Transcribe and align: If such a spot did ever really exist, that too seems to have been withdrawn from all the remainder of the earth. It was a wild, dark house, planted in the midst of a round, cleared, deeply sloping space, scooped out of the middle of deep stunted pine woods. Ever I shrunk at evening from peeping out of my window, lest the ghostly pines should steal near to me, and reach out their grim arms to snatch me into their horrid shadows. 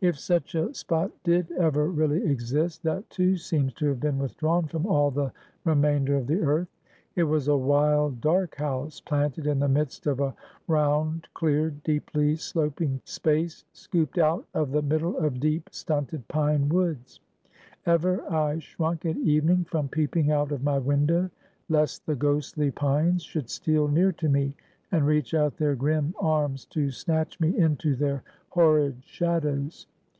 If 0.00 0.18
such 0.18 0.54
a 0.54 0.74
spot 0.74 1.12
did 1.22 1.50
ever 1.52 1.86
really 1.88 2.22
exist, 2.26 2.82
that 2.82 3.08
too 3.08 3.38
seems 3.38 3.72
to 3.76 3.86
have 3.86 4.00
been 4.00 4.18
withdrawn 4.18 4.66
from 4.66 4.84
all 4.84 5.10
the 5.10 5.32
remainder 5.64 6.16
of 6.18 6.26
the 6.26 6.42
earth. 6.42 6.68
It 7.16 7.22
was 7.22 7.48
a 7.48 7.56
wild, 7.56 8.20
dark 8.20 8.56
house, 8.56 9.00
planted 9.00 9.46
in 9.46 9.60
the 9.60 9.66
midst 9.68 10.06
of 10.06 10.20
a 10.20 10.34
round, 10.68 11.28
cleared, 11.32 11.82
deeply 11.84 12.36
sloping 12.36 13.00
space, 13.06 13.64
scooped 13.72 14.18
out 14.18 14.46
of 14.52 14.72
the 14.72 14.82
middle 14.82 15.16
of 15.16 15.40
deep 15.40 15.70
stunted 15.72 16.28
pine 16.28 16.68
woods. 16.68 17.20
Ever 17.86 18.30
I 18.30 18.58
shrunk 18.58 19.06
at 19.06 19.16
evening 19.16 19.64
from 19.64 19.88
peeping 19.88 20.30
out 20.30 20.52
of 20.52 20.62
my 20.62 20.76
window, 20.76 21.30
lest 21.70 22.04
the 22.04 22.14
ghostly 22.14 22.70
pines 22.70 23.22
should 23.22 23.48
steal 23.48 23.88
near 23.88 24.12
to 24.12 24.28
me, 24.28 24.54
and 24.92 25.06
reach 25.06 25.32
out 25.32 25.56
their 25.56 25.74
grim 25.74 26.14
arms 26.20 26.66
to 26.66 26.90
snatch 26.90 27.40
me 27.40 27.56
into 27.56 27.96
their 27.96 28.22
horrid 28.50 29.02
shadows. 29.02 29.86